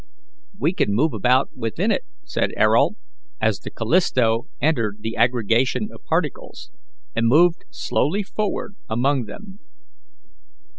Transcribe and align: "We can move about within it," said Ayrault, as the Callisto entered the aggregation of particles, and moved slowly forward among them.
"We 0.57 0.73
can 0.73 0.95
move 0.95 1.13
about 1.13 1.55
within 1.55 1.91
it," 1.91 2.01
said 2.23 2.53
Ayrault, 2.57 2.95
as 3.39 3.59
the 3.59 3.69
Callisto 3.69 4.47
entered 4.59 5.01
the 5.01 5.15
aggregation 5.15 5.89
of 5.93 6.03
particles, 6.05 6.71
and 7.15 7.27
moved 7.27 7.65
slowly 7.69 8.23
forward 8.23 8.75
among 8.89 9.25
them. 9.25 9.59